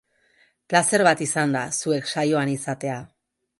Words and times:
Plazer 0.73 1.03
bat 1.09 1.21
izan 1.27 1.53
da 1.57 1.63
zuek 1.81 2.11
saioan 2.15 2.57
izatea. 2.57 2.99